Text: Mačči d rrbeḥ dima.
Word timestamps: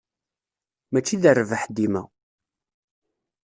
Mačči 0.91 1.15
d 1.21 1.23
rrbeḥ 1.37 1.63
dima. 1.75 2.03